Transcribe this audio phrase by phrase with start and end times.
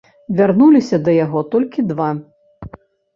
[0.37, 2.09] Вярнуліся да яго толькі два.